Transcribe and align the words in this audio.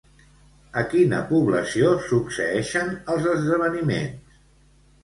A 0.81 0.81
quina 0.93 1.19
població 1.33 1.91
succeeixen 2.09 2.91
els 3.13 3.31
esdeveniments? 3.37 4.43